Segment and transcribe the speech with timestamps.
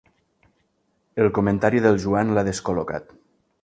[1.25, 3.19] El comentari del Joan l'ha descol·locat.